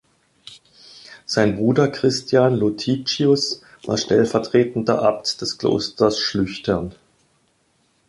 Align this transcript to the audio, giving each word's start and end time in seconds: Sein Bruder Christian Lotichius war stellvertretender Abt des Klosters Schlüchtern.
Sein 1.27 1.57
Bruder 1.57 1.87
Christian 1.87 2.55
Lotichius 2.55 3.61
war 3.85 3.97
stellvertretender 3.97 4.99
Abt 5.03 5.39
des 5.41 5.59
Klosters 5.59 6.19
Schlüchtern. 6.19 6.95